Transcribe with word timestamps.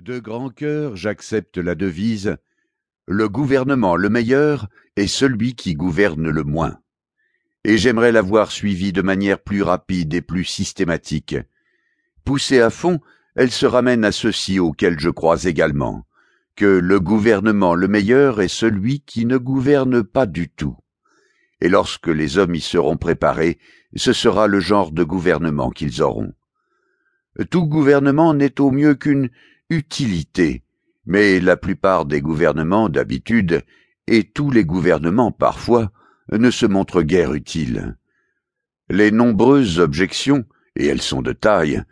De 0.00 0.18
grand 0.18 0.50
cœur, 0.50 0.96
j'accepte 0.96 1.56
la 1.56 1.76
devise 1.76 2.36
Le 3.06 3.28
gouvernement 3.28 3.94
le 3.94 4.08
meilleur 4.08 4.68
est 4.96 5.06
celui 5.06 5.54
qui 5.54 5.74
gouverne 5.74 6.30
le 6.30 6.42
moins. 6.42 6.80
Et 7.62 7.78
j'aimerais 7.78 8.10
l'avoir 8.10 8.50
suivie 8.50 8.92
de 8.92 9.02
manière 9.02 9.38
plus 9.38 9.62
rapide 9.62 10.12
et 10.12 10.20
plus 10.20 10.44
systématique. 10.44 11.36
Poussée 12.24 12.60
à 12.60 12.70
fond, 12.70 12.98
elle 13.36 13.52
se 13.52 13.66
ramène 13.66 14.04
à 14.04 14.10
ceci 14.10 14.58
auquel 14.58 14.98
je 14.98 15.10
crois 15.10 15.44
également, 15.44 16.04
que 16.56 16.66
le 16.66 16.98
gouvernement 16.98 17.76
le 17.76 17.86
meilleur 17.86 18.40
est 18.40 18.48
celui 18.48 19.00
qui 19.00 19.26
ne 19.26 19.36
gouverne 19.36 20.02
pas 20.02 20.26
du 20.26 20.48
tout. 20.48 20.76
Et 21.60 21.68
lorsque 21.68 22.08
les 22.08 22.36
hommes 22.36 22.56
y 22.56 22.60
seront 22.60 22.96
préparés, 22.96 23.58
ce 23.94 24.12
sera 24.12 24.48
le 24.48 24.58
genre 24.58 24.90
de 24.90 25.04
gouvernement 25.04 25.70
qu'ils 25.70 26.02
auront. 26.02 26.32
Tout 27.50 27.66
gouvernement 27.66 28.34
n'est 28.34 28.60
au 28.60 28.72
mieux 28.72 28.96
qu'une 28.96 29.30
utilité, 29.70 30.62
mais 31.06 31.40
la 31.40 31.56
plupart 31.56 32.04
des 32.04 32.20
gouvernements 32.20 32.88
d'habitude, 32.88 33.62
et 34.06 34.24
tous 34.24 34.50
les 34.50 34.64
gouvernements 34.64 35.32
parfois, 35.32 35.90
ne 36.32 36.50
se 36.50 36.66
montrent 36.66 37.02
guère 37.02 37.34
utiles. 37.34 37.96
Les 38.90 39.10
nombreuses 39.10 39.78
objections, 39.78 40.44
et 40.76 40.86
elles 40.86 41.02
sont 41.02 41.22
de 41.22 41.32
taille, 41.32 41.82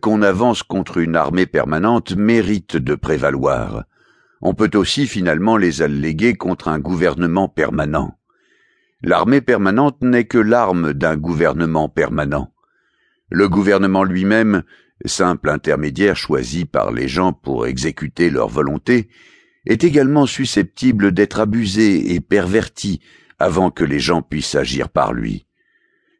qu'on 0.00 0.22
avance 0.22 0.62
contre 0.62 0.98
une 0.98 1.16
armée 1.16 1.46
permanente 1.46 2.14
méritent 2.16 2.76
de 2.76 2.94
prévaloir. 2.94 3.84
On 4.42 4.54
peut 4.54 4.70
aussi 4.74 5.06
finalement 5.06 5.56
les 5.56 5.82
alléguer 5.82 6.34
contre 6.34 6.68
un 6.68 6.78
gouvernement 6.78 7.48
permanent. 7.48 8.16
L'armée 9.02 9.40
permanente 9.40 10.02
n'est 10.02 10.26
que 10.26 10.38
l'arme 10.38 10.92
d'un 10.92 11.16
gouvernement 11.16 11.88
permanent. 11.88 12.52
Le 13.30 13.48
gouvernement 13.48 14.04
lui-même 14.04 14.62
simple 15.04 15.48
intermédiaire 15.48 16.16
choisi 16.16 16.64
par 16.64 16.92
les 16.92 17.08
gens 17.08 17.32
pour 17.32 17.66
exécuter 17.66 18.30
leur 18.30 18.48
volonté, 18.48 19.08
est 19.66 19.84
également 19.84 20.26
susceptible 20.26 21.12
d'être 21.12 21.40
abusé 21.40 22.14
et 22.14 22.20
perverti 22.20 23.00
avant 23.38 23.70
que 23.70 23.84
les 23.84 24.00
gens 24.00 24.22
puissent 24.22 24.54
agir 24.54 24.88
par 24.88 25.12
lui. 25.12 25.46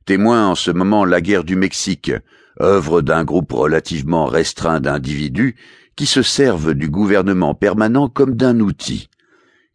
Témoin 0.07 0.49
en 0.49 0.55
ce 0.55 0.71
moment 0.71 1.05
la 1.05 1.21
guerre 1.21 1.45
du 1.45 1.57
Mexique, 1.57 2.13
œuvre 2.61 3.01
d'un 3.03 3.25
groupe 3.25 3.53
relativement 3.53 4.27
restreint 4.27 4.81
d'individus 4.81 5.57
qui 5.97 6.07
se 6.07 6.23
servent 6.23 6.75
du 6.75 6.89
gouvernement 6.89 7.55
permanent 7.55 8.09
comme 8.09 8.35
d'un 8.35 8.61
outil. 8.61 9.09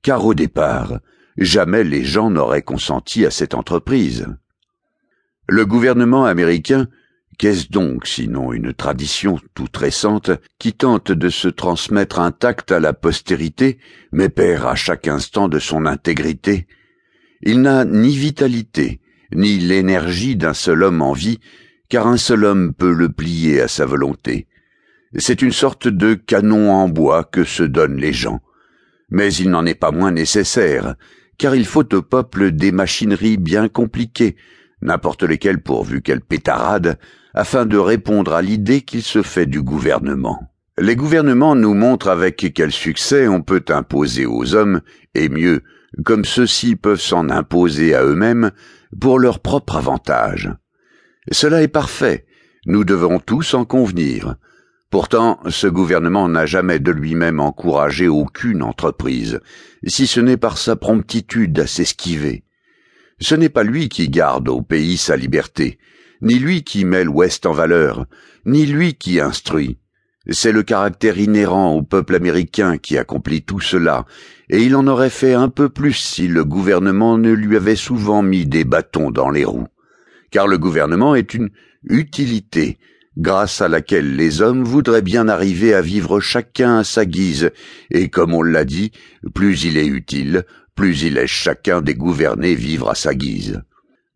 Car 0.02 0.25
au 0.25 0.33
départ, 0.33 0.99
jamais 1.37 1.83
les 1.83 2.03
gens 2.03 2.30
n'auraient 2.30 2.61
consenti 2.61 3.25
à 3.25 3.31
cette 3.31 3.53
entreprise. 3.53 4.27
Le 5.47 5.65
gouvernement 5.65 6.25
américain 6.25 6.87
Qu'est-ce 7.38 7.67
donc 7.69 8.08
sinon 8.08 8.53
une 8.53 8.73
tradition 8.73 9.39
toute 9.53 9.75
récente 9.75 10.31
qui 10.58 10.73
tente 10.73 11.11
de 11.11 11.30
se 11.30 11.50
transmettre 11.50 12.19
intacte 12.19 12.72
à 12.72 12.80
la 12.80 12.94
postérité, 12.94 13.77
mais 14.11 14.30
perd 14.30 14.66
à 14.66 14.75
chaque 14.75 15.08
instant 15.08 15.50
de 15.50 15.59
son 15.59 15.86
intégrité? 15.86 16.67
Il 17.42 17.61
n'a 17.61 17.83
ni 17.83 18.16
vitalité, 18.16 19.02
ni 19.33 19.58
l'énergie 19.58 20.38
d'un 20.38 20.53
seul 20.53 20.83
homme 20.83 21.02
en 21.02 21.11
vie, 21.11 21.39
car 21.89 22.08
un 22.08 22.17
seul 22.17 22.45
homme 22.45 22.73
peut 22.73 22.94
le 22.94 23.09
plier 23.09 23.61
à 23.61 23.67
sa 23.67 23.86
volonté. 23.86 24.47
C'est 25.17 25.42
une 25.42 25.52
sorte 25.52 25.88
de 25.88 26.14
canon 26.14 26.72
en 26.72 26.88
bois 26.88 27.23
que 27.23 27.44
se 27.44 27.64
donnent 27.64 27.99
les 27.99 28.14
gens. 28.14 28.42
Mais 29.09 29.33
il 29.33 29.49
n'en 29.49 29.66
est 29.66 29.75
pas 29.75 29.92
moins 29.92 30.11
nécessaire, 30.11 30.95
car 31.38 31.55
il 31.55 31.66
faut 31.66 31.94
au 31.94 32.02
peuple 32.02 32.52
des 32.52 32.72
machineries 32.72 33.38
bien 33.38 33.67
compliquées, 33.67 34.36
n'importe 34.86 35.23
lesquelles 35.23 35.61
pourvu 35.61 36.02
qu'elles 36.02 36.22
pétaradent, 36.22 36.97
afin 37.33 37.66
de 37.66 37.78
répondre 37.78 38.33
à 38.33 38.41
l'idée 38.41 38.81
qu'il 38.81 39.03
se 39.03 39.22
fait 39.22 39.45
du 39.45 39.61
gouvernement. 39.61 40.39
Les 40.77 40.95
gouvernements 40.95 41.55
nous 41.55 41.73
montrent 41.73 42.09
avec 42.09 42.52
quel 42.53 42.72
succès 42.72 43.27
on 43.27 43.42
peut 43.42 43.66
imposer 43.69 44.25
aux 44.25 44.55
hommes, 44.55 44.81
et 45.14 45.30
mieux, 45.30 45.64
comme 46.03 46.25
ceux-ci 46.25 46.75
peuvent 46.75 47.02
s'en 47.02 47.30
imposer 47.30 47.94
à 47.94 48.03
eux-mêmes 48.03 48.52
pour 49.00 49.20
leur 49.20 49.39
propre 49.39 49.76
avantage. 49.76 50.52
Cela 51.32 51.61
est 51.61 51.70
parfait, 51.70 52.26
nous 52.65 52.83
devons 52.83 53.20
tous 53.20 53.54
en 53.54 53.65
convenir. 53.65 54.36
Pourtant, 54.89 55.39
ce 55.49 55.67
gouvernement 55.67 56.30
n'a 56.30 56.45
jamais 56.45 56.80
de 56.80 56.92
lui-même 56.92 57.42
encouragé 57.42 58.08
aucune 58.08 58.64
entreprise, 58.64 59.42
si 59.86 60.08
ce 60.08 60.21
n'est 60.21 60.38
par 60.38 60.58
sa 60.58 60.77
promptitude 60.77 61.59
à 61.59 61.67
s'esquiver. 61.67 62.45
Ce 63.20 63.36
n'est 63.36 63.49
pas 63.49 63.64
lui 63.64 63.89
qui 63.89 64.09
garde 64.09 64.49
au 64.49 64.61
pays 64.61 64.98
sa 64.98 65.15
liberté, 65.15 65.80
ni 66.21 66.36
lui 66.36 66.64
qui 66.64 66.83
met 66.83 67.03
l'Ouest 67.03 67.45
en 67.45 67.53
valeur, 67.53 68.05
ni 68.45 68.65
lui 68.65 68.95
qui 68.95 69.20
instruit. 69.20 69.77
C'est 70.30 70.52
le 70.52 70.64
caractère 70.64 71.20
inhérent 71.20 71.76
au 71.76 71.83
peuple 71.83 72.15
américain 72.15 72.77
qui 72.77 72.98
accomplit 72.98 73.43
tout 73.43 73.59
cela, 73.61 74.05
et 74.49 74.64
il 74.64 74.76
en 74.76 74.87
aurait 74.87 75.11
fait 75.11 75.33
un 75.33 75.49
peu 75.49 75.70
plus 75.70 75.93
si 75.93 76.27
le 76.27 76.43
gouvernement 76.43 77.17
ne 77.17 77.31
lui 77.31 77.55
avait 77.55 77.76
souvent 77.76 78.21
mis 78.21 78.45
des 78.45 78.64
bâtons 78.64 79.11
dans 79.11 79.30
les 79.30 79.45
roues. 79.45 79.67
Car 80.32 80.47
le 80.47 80.58
gouvernement 80.58 81.15
est 81.15 81.36
une 81.36 81.52
utilité, 81.87 82.80
grâce 83.17 83.61
à 83.61 83.67
laquelle 83.67 84.15
les 84.15 84.42
hommes 84.42 84.64
voudraient 84.64 85.03
bien 85.03 85.27
arriver 85.27 85.73
à 85.73 85.82
vivre 85.82 86.20
chacun 86.20 86.80
à 86.80 86.83
sa 86.83 87.05
guise, 87.05 87.52
et 87.92 88.09
comme 88.09 88.33
on 88.33 88.42
l'a 88.42 88.65
dit, 88.65 88.92
plus 89.33 89.64
il 89.64 89.77
est 89.77 89.87
utile, 89.87 90.45
plus 90.75 91.03
il 91.03 91.13
laisse 91.15 91.30
chacun 91.30 91.81
des 91.81 91.95
gouvernés 91.95 92.55
vivre 92.55 92.89
à 92.89 92.95
sa 92.95 93.15
guise. 93.15 93.61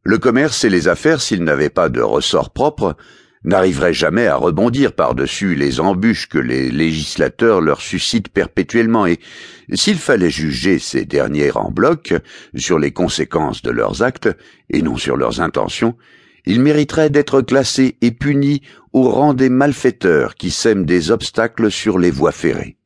Le 0.03 0.17
commerce 0.17 0.63
et 0.63 0.69
les 0.69 0.87
affaires, 0.87 1.21
s'ils 1.21 1.43
n'avaient 1.43 1.69
pas 1.69 1.89
de 1.89 2.01
ressort 2.01 2.51
propre, 2.51 2.95
n'arriveraient 3.43 3.93
jamais 3.93 4.27
à 4.27 4.35
rebondir 4.35 4.93
par-dessus 4.93 5.55
les 5.55 5.79
embûches 5.79 6.27
que 6.27 6.37
les 6.37 6.71
législateurs 6.71 7.61
leur 7.61 7.81
suscitent 7.81 8.29
perpétuellement, 8.29 9.05
et 9.05 9.19
s'il 9.73 9.97
fallait 9.97 10.29
juger 10.29 10.79
ces 10.79 11.05
derniers 11.05 11.55
en 11.55 11.71
bloc 11.71 12.13
sur 12.55 12.79
les 12.79 12.91
conséquences 12.91 13.61
de 13.61 13.71
leurs 13.71 14.03
actes, 14.03 14.29
et 14.69 14.81
non 14.81 14.97
sur 14.97 15.15
leurs 15.15 15.41
intentions, 15.41 15.95
ils 16.45 16.59
mériteraient 16.59 17.09
d'être 17.09 17.41
classés 17.41 17.97
et 18.01 18.11
punis 18.11 18.61
au 18.93 19.09
rang 19.09 19.33
des 19.33 19.49
malfaiteurs 19.49 20.35
qui 20.35 20.51
sèment 20.51 20.85
des 20.85 21.11
obstacles 21.11 21.71
sur 21.71 21.99
les 21.99 22.11
voies 22.11 22.31
ferrées. 22.31 22.77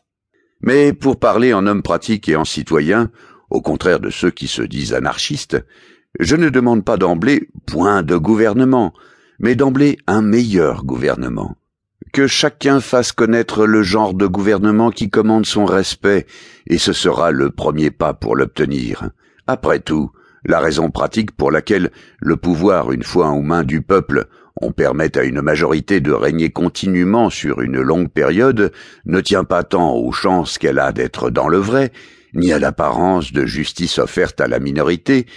Mais 0.61 0.93
pour 0.93 1.19
parler 1.19 1.53
en 1.53 1.67
homme 1.67 1.83
pratique 1.83 2.29
et 2.29 2.35
en 2.35 2.45
citoyen, 2.45 3.11
au 3.53 3.61
contraire 3.61 3.99
de 3.99 4.09
ceux 4.09 4.31
qui 4.31 4.47
se 4.47 4.63
disent 4.63 4.93
anarchistes, 4.93 5.63
je 6.19 6.35
ne 6.35 6.49
demande 6.49 6.83
pas 6.83 6.97
d'emblée 6.97 7.49
point 7.65 8.03
de 8.03 8.17
gouvernement, 8.17 8.93
mais 9.39 9.55
d'emblée 9.55 9.97
un 10.07 10.21
meilleur 10.21 10.83
gouvernement. 10.83 11.55
Que 12.11 12.27
chacun 12.27 12.81
fasse 12.81 13.11
connaître 13.11 13.65
le 13.65 13.81
genre 13.83 14.13
de 14.13 14.27
gouvernement 14.27 14.91
qui 14.91 15.09
commande 15.09 15.45
son 15.45 15.65
respect, 15.65 16.25
et 16.67 16.77
ce 16.77 16.93
sera 16.93 17.31
le 17.31 17.51
premier 17.51 17.91
pas 17.91 18.13
pour 18.13 18.35
l'obtenir. 18.35 19.09
Après 19.47 19.79
tout, 19.79 20.11
la 20.45 20.59
raison 20.59 20.89
pratique 20.89 21.31
pour 21.31 21.51
laquelle 21.51 21.91
le 22.19 22.37
pouvoir, 22.37 22.91
une 22.91 23.03
fois 23.03 23.29
aux 23.29 23.41
mains 23.41 23.63
du 23.63 23.81
peuple, 23.81 24.25
on 24.61 24.71
permet 24.71 25.17
à 25.17 25.23
une 25.23 25.41
majorité 25.41 25.99
de 25.99 26.11
régner 26.11 26.49
continuellement 26.49 27.29
sur 27.29 27.61
une 27.61 27.81
longue 27.81 28.09
période, 28.09 28.71
ne 29.05 29.21
tient 29.21 29.43
pas 29.43 29.63
tant 29.63 29.95
aux 29.95 30.11
chances 30.11 30.57
qu'elle 30.57 30.79
a 30.79 30.91
d'être 30.91 31.29
dans 31.29 31.47
le 31.47 31.57
vrai, 31.57 31.91
ni 32.33 32.51
à 32.51 32.59
l'apparence 32.59 33.31
de 33.31 33.45
justice 33.45 33.99
offerte 33.99 34.41
à 34.41 34.47
la 34.47 34.59
minorité, 34.59 35.27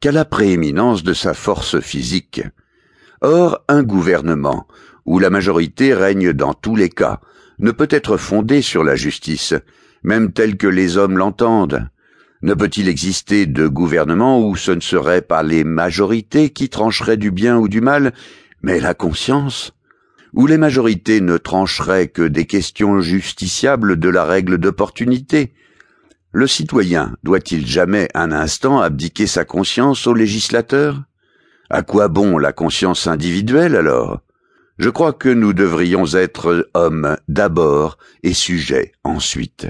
qu'à 0.00 0.12
la 0.12 0.24
prééminence 0.24 1.02
de 1.02 1.14
sa 1.14 1.34
force 1.34 1.80
physique. 1.80 2.42
Or, 3.20 3.64
un 3.68 3.82
gouvernement, 3.82 4.66
où 5.06 5.18
la 5.18 5.30
majorité 5.30 5.94
règne 5.94 6.32
dans 6.32 6.54
tous 6.54 6.76
les 6.76 6.90
cas, 6.90 7.20
ne 7.58 7.70
peut 7.70 7.88
être 7.90 8.16
fondé 8.16 8.62
sur 8.62 8.84
la 8.84 8.96
justice, 8.96 9.54
même 10.02 10.32
tel 10.32 10.56
que 10.56 10.66
les 10.66 10.96
hommes 10.96 11.18
l'entendent. 11.18 11.88
Ne 12.42 12.54
peut-il 12.54 12.88
exister 12.88 13.46
de 13.46 13.66
gouvernement 13.66 14.46
où 14.46 14.56
ce 14.56 14.72
ne 14.72 14.80
seraient 14.80 15.22
pas 15.22 15.42
les 15.42 15.64
majorités 15.64 16.50
qui 16.50 16.68
trancheraient 16.68 17.16
du 17.16 17.30
bien 17.30 17.56
ou 17.56 17.68
du 17.68 17.80
mal, 17.80 18.12
mais 18.62 18.80
la 18.80 18.92
conscience? 18.92 19.72
Où 20.34 20.46
les 20.46 20.58
majorités 20.58 21.20
ne 21.20 21.38
trancheraient 21.38 22.08
que 22.08 22.22
des 22.22 22.44
questions 22.44 23.00
justiciables 23.00 23.98
de 23.98 24.08
la 24.08 24.24
règle 24.24 24.58
d'opportunité, 24.58 25.54
le 26.34 26.48
citoyen 26.48 27.16
doit-il 27.22 27.64
jamais 27.64 28.08
un 28.12 28.32
instant 28.32 28.80
abdiquer 28.80 29.28
sa 29.28 29.44
conscience 29.44 30.08
au 30.08 30.14
législateur? 30.14 31.00
À 31.70 31.82
quoi 31.82 32.08
bon 32.08 32.38
la 32.38 32.52
conscience 32.52 33.06
individuelle 33.06 33.76
alors? 33.76 34.20
Je 34.78 34.90
crois 34.90 35.12
que 35.12 35.28
nous 35.28 35.52
devrions 35.52 36.06
être 36.06 36.68
hommes 36.74 37.16
d'abord 37.28 37.98
et 38.24 38.34
sujets 38.34 38.90
ensuite. 39.04 39.68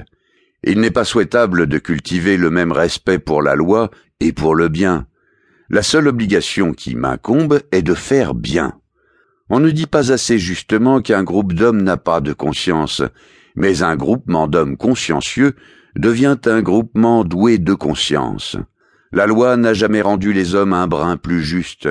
Il 0.63 0.79
n'est 0.79 0.89
pas 0.89 1.05
souhaitable 1.05 1.67
de 1.67 1.77
cultiver 1.77 2.35
le 2.35 2.49
même 2.49 2.71
respect 2.71 3.19
pour 3.19 3.43
la 3.43 3.53
loi 3.53 3.91
et 4.19 4.33
pour 4.33 4.55
le 4.55 4.67
bien. 4.67 5.05
La 5.69 5.83
seule 5.83 6.07
obligation 6.07 6.73
qui 6.73 6.95
m'incombe 6.95 7.61
est 7.71 7.83
de 7.83 7.93
faire 7.93 8.33
bien. 8.33 8.73
On 9.51 9.59
ne 9.59 9.69
dit 9.69 9.85
pas 9.85 10.11
assez 10.11 10.39
justement 10.39 10.99
qu'un 11.01 11.23
groupe 11.23 11.53
d'hommes 11.53 11.83
n'a 11.83 11.97
pas 11.97 12.21
de 12.21 12.33
conscience, 12.33 13.03
mais 13.55 13.83
un 13.83 13.95
groupement 13.95 14.47
d'hommes 14.47 14.77
consciencieux 14.77 15.53
devient 15.95 16.37
un 16.45 16.61
groupement 16.61 17.23
doué 17.23 17.57
de 17.57 17.73
conscience. 17.73 18.57
La 19.11 19.27
loi 19.27 19.55
n'a 19.57 19.73
jamais 19.73 20.01
rendu 20.01 20.33
les 20.33 20.55
hommes 20.55 20.73
un 20.73 20.87
brin 20.87 21.17
plus 21.17 21.43
juste, 21.43 21.89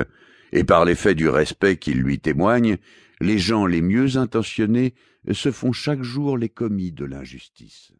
et 0.51 0.63
par 0.63 0.85
l'effet 0.85 1.15
du 1.15 1.27
respect 1.27 1.77
qu'ils 1.77 2.01
lui 2.01 2.19
témoignent, 2.19 2.77
les 3.19 3.39
gens 3.39 3.65
les 3.65 3.81
mieux 3.81 4.17
intentionnés 4.17 4.93
se 5.31 5.51
font 5.51 5.71
chaque 5.71 6.03
jour 6.03 6.37
les 6.37 6.49
commis 6.49 6.91
de 6.91 7.05
l'injustice. 7.05 7.91